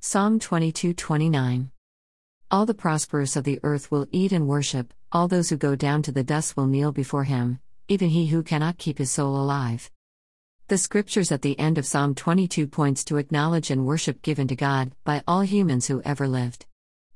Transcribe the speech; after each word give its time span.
Psalm 0.00 0.38
22 0.38 0.94
29. 0.94 1.72
All 2.52 2.64
the 2.64 2.72
prosperous 2.72 3.34
of 3.34 3.42
the 3.42 3.58
earth 3.64 3.90
will 3.90 4.06
eat 4.12 4.30
and 4.30 4.46
worship, 4.46 4.94
all 5.10 5.26
those 5.26 5.50
who 5.50 5.56
go 5.56 5.74
down 5.74 6.02
to 6.02 6.12
the 6.12 6.22
dust 6.22 6.56
will 6.56 6.68
kneel 6.68 6.92
before 6.92 7.24
him, 7.24 7.58
even 7.88 8.08
he 8.10 8.28
who 8.28 8.44
cannot 8.44 8.78
keep 8.78 8.98
his 8.98 9.10
soul 9.10 9.34
alive. 9.36 9.90
The 10.68 10.78
scriptures 10.78 11.32
at 11.32 11.42
the 11.42 11.58
end 11.58 11.78
of 11.78 11.84
Psalm 11.84 12.14
22 12.14 12.68
points 12.68 13.02
to 13.06 13.16
acknowledge 13.16 13.72
and 13.72 13.86
worship 13.86 14.22
given 14.22 14.46
to 14.46 14.54
God 14.54 14.92
by 15.02 15.24
all 15.26 15.40
humans 15.40 15.88
who 15.88 16.00
ever 16.02 16.28
lived. 16.28 16.64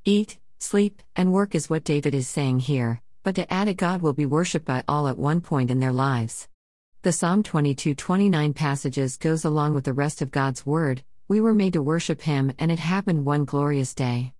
Eat, 0.05 0.39
sleep, 0.59 1.03
and 1.15 1.33
work 1.33 1.55
is 1.55 1.71
what 1.71 1.85
David 1.85 2.17
is 2.17 2.27
saying 2.27 2.59
here, 2.59 3.01
but 3.23 3.37
to 3.37 3.51
add 3.51 3.69
it 3.69 3.77
God 3.77 4.03
will 4.03 4.13
be 4.13 4.27
worshipped 4.27 4.67
by 4.67 4.83
all 4.89 5.07
at 5.07 5.17
one 5.17 5.41
point 5.41 5.71
in 5.71 5.79
their 5.79 5.93
lives. 5.93 6.49
The 7.03 7.13
Psalm 7.13 7.45
22-29 7.45 8.57
passages 8.57 9.17
goes 9.17 9.45
along 9.45 9.75
with 9.75 9.85
the 9.85 9.93
rest 9.93 10.21
of 10.21 10.33
God's 10.33 10.67
word, 10.67 11.05
we 11.29 11.41
were 11.41 11.55
made 11.55 11.73
to 11.73 11.83
worship 11.83 12.23
him 12.23 12.53
and 12.59 12.71
it 12.71 12.79
happened 12.79 13.25
one 13.25 13.45
glorious 13.45 13.95
day. 13.95 14.33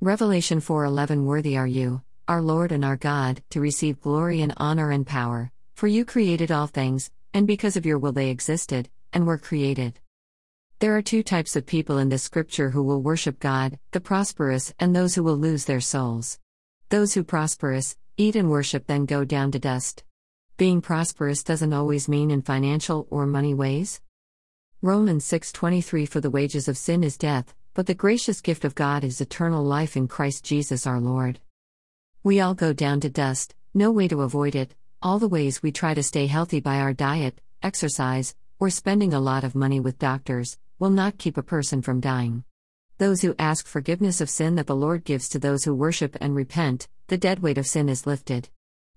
Revelation 0.00 0.60
4:11 0.60 1.24
Worthy 1.24 1.56
are 1.56 1.66
you, 1.66 2.02
our 2.26 2.42
Lord 2.42 2.72
and 2.72 2.84
our 2.84 2.96
God, 2.96 3.42
to 3.50 3.60
receive 3.60 4.00
glory 4.00 4.40
and 4.40 4.52
honor 4.56 4.90
and 4.90 5.06
power, 5.06 5.52
for 5.74 5.86
you 5.86 6.04
created 6.04 6.50
all 6.50 6.66
things, 6.66 7.10
and 7.34 7.46
because 7.46 7.76
of 7.76 7.86
your 7.86 7.98
will 7.98 8.12
they 8.12 8.30
existed 8.30 8.88
and 9.12 9.26
were 9.26 9.38
created. 9.38 10.00
There 10.78 10.96
are 10.96 11.02
two 11.02 11.22
types 11.22 11.56
of 11.56 11.66
people 11.66 11.98
in 11.98 12.08
this 12.08 12.22
scripture 12.22 12.70
who 12.70 12.82
will 12.82 13.02
worship 13.02 13.38
God, 13.38 13.78
the 13.90 14.00
prosperous 14.00 14.72
and 14.78 14.96
those 14.96 15.14
who 15.14 15.22
will 15.22 15.36
lose 15.36 15.66
their 15.66 15.80
souls. 15.80 16.38
Those 16.88 17.14
who 17.14 17.22
prosperous 17.22 17.96
eat 18.16 18.36
and 18.36 18.50
worship 18.50 18.86
then 18.86 19.06
go 19.06 19.24
down 19.24 19.50
to 19.52 19.58
dust. 19.58 20.04
Being 20.56 20.80
prosperous 20.80 21.42
doesn't 21.42 21.72
always 21.72 22.08
mean 22.08 22.30
in 22.30 22.42
financial 22.42 23.06
or 23.10 23.26
money 23.26 23.54
ways. 23.54 24.00
Romans 24.82 25.26
6:23 25.26 26.08
For 26.08 26.22
the 26.22 26.30
wages 26.30 26.66
of 26.66 26.78
sin 26.78 27.04
is 27.04 27.18
death, 27.18 27.54
but 27.74 27.84
the 27.84 27.92
gracious 27.92 28.40
gift 28.40 28.64
of 28.64 28.74
God 28.74 29.04
is 29.04 29.20
eternal 29.20 29.62
life 29.62 29.94
in 29.94 30.08
Christ 30.08 30.42
Jesus 30.42 30.86
our 30.86 30.98
Lord. 30.98 31.38
We 32.22 32.40
all 32.40 32.54
go 32.54 32.72
down 32.72 33.00
to 33.00 33.10
dust, 33.10 33.54
no 33.74 33.90
way 33.90 34.08
to 34.08 34.22
avoid 34.22 34.54
it, 34.54 34.74
all 35.02 35.18
the 35.18 35.28
ways 35.28 35.62
we 35.62 35.70
try 35.70 35.92
to 35.92 36.02
stay 36.02 36.28
healthy 36.28 36.60
by 36.60 36.80
our 36.80 36.94
diet, 36.94 37.42
exercise, 37.62 38.34
or 38.58 38.70
spending 38.70 39.12
a 39.12 39.20
lot 39.20 39.44
of 39.44 39.54
money 39.54 39.80
with 39.80 39.98
doctors, 39.98 40.56
will 40.78 40.88
not 40.88 41.18
keep 41.18 41.36
a 41.36 41.42
person 41.42 41.82
from 41.82 42.00
dying. 42.00 42.44
Those 42.96 43.20
who 43.20 43.34
ask 43.38 43.66
forgiveness 43.66 44.22
of 44.22 44.30
sin 44.30 44.54
that 44.54 44.66
the 44.66 44.74
Lord 44.74 45.04
gives 45.04 45.28
to 45.28 45.38
those 45.38 45.64
who 45.64 45.74
worship 45.74 46.16
and 46.22 46.34
repent, 46.34 46.88
the 47.08 47.18
dead 47.18 47.40
weight 47.40 47.58
of 47.58 47.66
sin 47.66 47.90
is 47.90 48.06
lifted. 48.06 48.48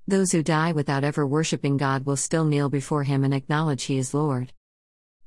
Those 0.07 0.31
who 0.31 0.43
die 0.43 0.71
without 0.71 1.03
ever 1.03 1.27
worshiping 1.27 1.75
God 1.75 2.05
will 2.05 2.15
still 2.15 2.45
kneel 2.45 2.69
before 2.69 3.03
Him 3.03 3.25
and 3.25 3.33
acknowledge 3.33 3.83
He 3.83 3.97
is 3.97 4.13
Lord. 4.13 4.53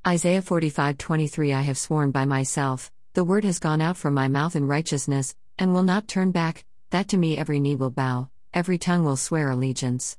Isaiah 0.08 0.40
45:23 0.40 1.52
I 1.52 1.62
have 1.62 1.76
sworn 1.76 2.12
by 2.12 2.24
myself, 2.24 2.92
the 3.14 3.24
word 3.24 3.42
has 3.42 3.58
gone 3.58 3.80
out 3.80 3.96
from 3.96 4.14
my 4.14 4.28
mouth 4.28 4.54
in 4.54 4.68
righteousness, 4.68 5.34
and 5.58 5.74
will 5.74 5.82
not 5.82 6.06
turn 6.06 6.30
back, 6.30 6.64
that 6.90 7.08
to 7.08 7.16
me 7.16 7.36
every 7.36 7.58
knee 7.58 7.74
will 7.74 7.90
bow, 7.90 8.28
every 8.54 8.78
tongue 8.78 9.04
will 9.04 9.16
swear 9.16 9.50
allegiance. 9.50 10.16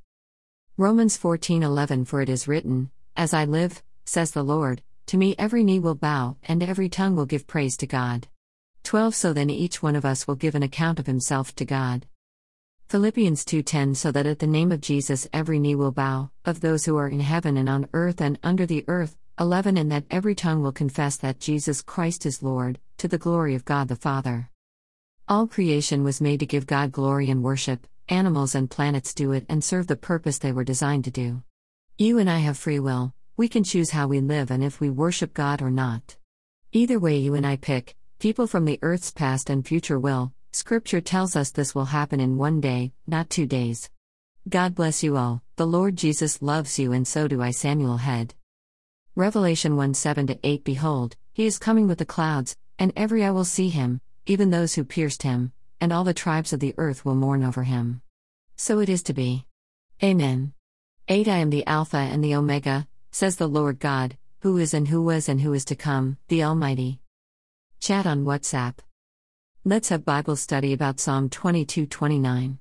Romans 0.76 1.18
14:11 1.18 2.06
For 2.06 2.22
it 2.22 2.28
is 2.28 2.50
written, 2.50 2.92
As 3.16 3.34
I 3.34 3.46
live, 3.46 3.82
says 4.04 4.32
the 4.32 4.44
Lord, 4.44 4.82
to 5.06 5.16
me 5.16 5.36
every 5.40 5.64
knee 5.64 5.80
will 5.80 5.96
bow, 5.96 6.36
and 6.44 6.62
every 6.62 6.90
tongue 6.90 7.16
will 7.16 7.26
give 7.26 7.48
praise 7.48 7.78
to 7.78 7.88
God. 7.88 8.28
12 8.84 9.16
So 9.16 9.32
then 9.32 9.50
each 9.50 9.82
one 9.82 9.96
of 9.96 10.04
us 10.04 10.28
will 10.28 10.36
give 10.36 10.56
an 10.56 10.64
account 10.64 11.00
of 11.00 11.08
himself 11.08 11.56
to 11.56 11.64
God. 11.64 12.08
Philippians 12.90 13.46
2:10 13.46 13.96
So 13.96 14.12
that 14.12 14.26
at 14.26 14.40
the 14.40 14.48
name 14.48 14.74
of 14.74 14.82
Jesus 14.82 15.30
every 15.32 15.60
knee 15.60 15.76
will 15.76 15.94
bow, 15.94 16.30
of 16.44 16.60
those 16.60 16.84
who 16.84 16.98
are 16.98 17.08
in 17.08 17.22
heaven 17.22 17.56
and 17.56 17.70
on 17.70 17.88
earth 17.94 18.20
and 18.20 18.38
under 18.44 18.66
the 18.66 18.84
earth, 18.90 19.16
11 19.40 19.78
And 19.78 19.92
that 19.92 20.06
every 20.10 20.34
tongue 20.34 20.64
will 20.64 20.72
confess 20.72 21.16
that 21.18 21.40
Jesus 21.40 21.84
Christ 21.84 22.26
is 22.26 22.42
Lord, 22.42 22.80
to 22.98 23.08
the 23.08 23.20
glory 23.20 23.54
of 23.54 23.66
God 23.66 23.88
the 23.88 23.96
Father. 23.96 24.50
All 25.28 25.46
creation 25.46 26.04
was 26.04 26.20
made 26.20 26.40
to 26.40 26.48
give 26.48 26.66
God 26.66 26.92
glory 26.92 27.30
and 27.30 27.44
worship, 27.44 27.86
animals 28.10 28.56
and 28.56 28.68
planets 28.68 29.14
do 29.14 29.34
it 29.34 29.46
and 29.48 29.64
serve 29.64 29.86
the 29.86 29.96
purpose 29.96 30.40
they 30.40 30.52
were 30.52 30.64
designed 30.64 31.04
to 31.04 31.12
do. 31.12 31.44
You 32.00 32.18
and 32.18 32.28
I 32.28 32.40
have 32.40 32.58
free 32.58 32.80
will, 32.80 33.14
we 33.36 33.48
can 33.48 33.64
choose 33.64 33.92
how 33.92 34.08
we 34.08 34.22
live 34.22 34.50
and 34.50 34.64
if 34.64 34.82
we 34.82 34.90
worship 34.90 35.36
God 35.36 35.62
or 35.62 35.70
not. 35.70 36.16
Either 36.72 36.98
way, 36.98 37.18
you 37.20 37.36
and 37.36 37.46
I 37.46 37.58
pick, 37.58 37.96
people 38.18 38.48
from 38.48 38.66
the 38.66 38.80
earth's 38.82 39.12
past 39.12 39.52
and 39.52 39.64
future 39.64 40.00
will, 40.00 40.34
Scripture 40.52 41.02
tells 41.02 41.36
us 41.36 41.52
this 41.52 41.76
will 41.76 41.86
happen 41.86 42.20
in 42.20 42.38
one 42.38 42.60
day, 42.60 42.92
not 43.06 43.30
two 43.30 43.46
days. 43.46 43.92
God 44.50 44.74
bless 44.74 45.04
you 45.04 45.16
all, 45.16 45.44
the 45.58 45.68
Lord 45.68 45.96
Jesus 45.96 46.42
loves 46.42 46.80
you 46.80 46.92
and 46.92 47.08
so 47.08 47.28
do 47.28 47.40
I, 47.40 47.52
Samuel 47.52 47.98
Head. 47.98 48.34
Revelation 49.18 49.76
1 49.76 49.96
7 49.96 50.40
8 50.44 50.64
Behold, 50.64 51.16
he 51.34 51.48
is 51.48 51.58
coming 51.58 51.88
with 51.88 51.98
the 51.98 52.06
clouds, 52.06 52.56
and 52.78 52.94
every 52.96 53.26
eye 53.26 53.32
will 53.32 53.46
see 53.46 53.68
him, 53.68 54.00
even 54.28 54.52
those 54.52 54.76
who 54.76 54.84
pierced 54.84 55.24
him, 55.24 55.54
and 55.82 55.92
all 55.92 56.04
the 56.04 56.14
tribes 56.14 56.54
of 56.54 56.60
the 56.60 56.76
earth 56.78 57.04
will 57.04 57.16
mourn 57.16 57.44
over 57.44 57.64
him. 57.64 58.04
So 58.58 58.78
it 58.78 58.90
is 58.90 59.02
to 59.02 59.16
be. 59.16 59.44
Amen. 60.04 60.54
8 61.08 61.28
I 61.28 61.38
am 61.38 61.50
the 61.50 61.66
Alpha 61.66 61.98
and 61.98 62.24
the 62.24 62.36
Omega, 62.36 62.88
says 63.10 63.38
the 63.38 63.48
Lord 63.48 63.80
God, 63.80 64.16
who 64.42 64.58
is 64.58 64.76
and 64.76 64.88
who 64.88 65.02
was 65.02 65.28
and 65.28 65.42
who 65.42 65.52
is 65.54 65.66
to 65.66 65.76
come, 65.76 66.18
the 66.28 66.44
Almighty. 66.44 67.00
Chat 67.80 68.06
on 68.06 68.24
WhatsApp. 68.24 68.76
Let's 69.66 69.90
have 69.90 70.06
Bible 70.06 70.36
study 70.36 70.74
about 70.74 71.00
Psalm 71.00 71.32
22 71.32 71.88
29. 71.88 72.60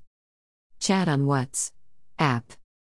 Chat 0.79 1.07
on 1.07 1.21
WhatsApp. 1.25 1.71
app. 2.17 2.53